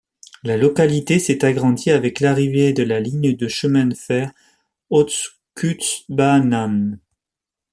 La 0.41 0.57
localité 0.57 1.19
s'est 1.19 1.45
agrandie 1.45 1.91
avec 1.91 2.21
l'arrivée 2.21 2.73
de 2.73 2.81
la 2.81 2.99
ligne 2.99 3.35
de 3.35 3.47
chemin 3.47 3.85
de 3.85 3.93
fer 3.93 4.31
Ostkustbanan. 4.89 6.97